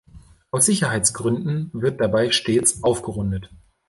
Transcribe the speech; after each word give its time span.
Aus 0.49 0.65
Sicherheitsgründen 0.65 1.69
wird 1.75 2.01
dabei 2.01 2.31
stets 2.31 2.81
aufgerundet. 2.83 3.51